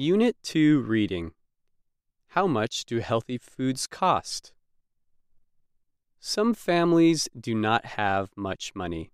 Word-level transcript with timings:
Unit 0.00 0.34
2 0.44 0.80
Reading 0.80 1.32
How 2.28 2.46
much 2.46 2.86
do 2.86 3.00
healthy 3.00 3.36
foods 3.36 3.86
cost? 3.86 4.54
Some 6.18 6.54
families 6.54 7.28
do 7.38 7.54
not 7.54 7.84
have 7.84 8.30
much 8.34 8.74
money. 8.74 9.10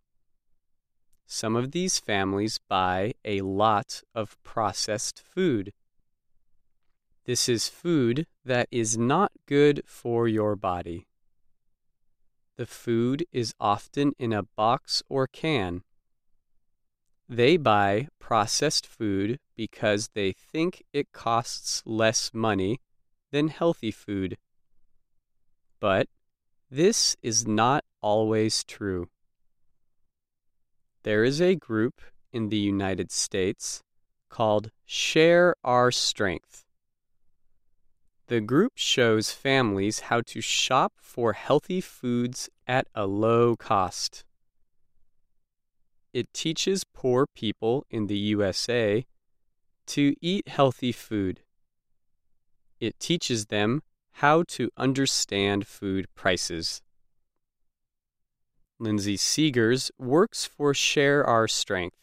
Some 1.27 1.57
of 1.57 1.73
these 1.73 1.99
families 1.99 2.61
buy 2.69 3.15
a 3.25 3.41
lot 3.41 4.05
of 4.15 4.41
processed 4.45 5.21
food. 5.21 5.73
This 7.25 7.49
is 7.49 7.69
food 7.69 8.29
that 8.45 8.69
is 8.71 8.97
not 8.97 9.33
good 9.47 9.83
for 9.87 10.29
your 10.29 10.55
body. 10.55 11.09
The 12.57 12.67
food 12.67 13.27
is 13.33 13.55
often 13.59 14.13
in 14.21 14.33
a 14.33 14.45
box 14.45 15.03
or 15.09 15.27
can. 15.27 15.83
They 17.29 17.57
buy 17.57 18.09
processed 18.21 18.87
food 18.87 19.41
because 19.57 20.11
they 20.15 20.33
think 20.33 20.85
it 20.93 21.13
costs 21.13 21.83
less 21.85 22.31
money 22.33 22.81
than 23.33 23.49
healthy 23.49 23.91
food. 23.91 24.37
But 25.81 26.09
this 26.71 27.17
is 27.23 27.47
not 27.47 27.85
always 28.01 28.63
true. 28.63 29.09
There 31.03 31.25
is 31.25 31.41
a 31.41 31.55
group 31.55 32.01
in 32.33 32.49
the 32.49 32.59
United 32.59 33.11
States 33.11 33.83
called 34.29 34.71
Share 34.85 35.55
Our 35.65 35.91
Strength. 35.91 36.65
The 38.29 38.41
group 38.41 38.73
shows 38.75 39.31
families 39.31 40.01
how 40.01 40.21
to 40.23 40.41
shop 40.41 40.95
for 41.01 41.33
healthy 41.33 41.81
foods 41.81 42.49
at 42.67 42.89
a 42.95 43.07
low 43.07 43.57
cost. 43.57 44.25
It 46.17 46.33
teaches 46.33 46.83
poor 46.83 47.27
people 47.27 47.85
in 47.91 48.07
the 48.07 48.17
USA 48.17 49.05
to 49.89 50.15
eat 50.23 50.49
healthy 50.49 50.91
food. 50.91 51.43
It 52.81 52.99
teaches 52.99 53.49
them 53.49 53.83
how 54.13 54.45
to 54.45 54.71
understand 54.79 55.67
food 55.67 56.07
prices. 56.15 56.81
Lindsay 58.79 59.19
Seegers 59.19 59.91
works 59.99 60.47
for 60.47 60.73
Share 60.73 61.23
Our 61.23 61.47
Strength. 61.47 61.99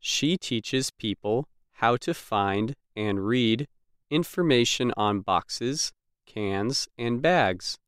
She 0.00 0.36
teaches 0.36 0.90
people 0.90 1.46
how 1.74 1.96
to 1.98 2.14
find 2.14 2.74
and 2.96 3.24
read 3.24 3.68
information 4.10 4.92
on 4.96 5.20
boxes, 5.20 5.92
cans, 6.26 6.88
and 6.98 7.22
bags. 7.22 7.78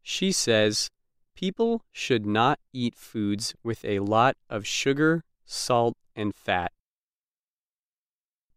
She 0.00 0.30
says 0.30 0.90
people 1.38 1.84
should 1.92 2.26
not 2.26 2.58
eat 2.72 2.96
foods 2.96 3.54
with 3.62 3.84
a 3.84 4.00
lot 4.00 4.36
of 4.50 4.66
sugar, 4.66 5.22
salt, 5.46 5.96
and 6.16 6.34
fat. 6.34 6.72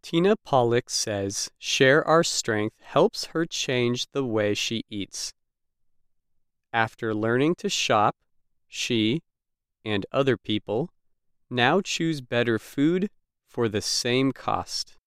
Tina 0.02 0.36
Pollock 0.36 0.90
says 0.90 1.52
Share 1.60 2.04
Our 2.08 2.24
Strength 2.24 2.78
helps 2.82 3.26
her 3.26 3.46
change 3.46 4.08
the 4.14 4.26
way 4.26 4.56
she 4.56 4.82
eats. 4.90 5.32
After 6.74 7.14
learning 7.14 7.54
to 7.60 7.70
shop, 7.70 8.16
she 8.68 9.22
and 9.86 10.08
other 10.12 10.36
people 10.36 10.90
now 11.52 11.82
choose 11.82 12.20
better 12.20 12.58
food 12.58 13.12
for 13.48 13.70
the 13.70 13.82
same 13.84 14.32
cost. 14.32 14.98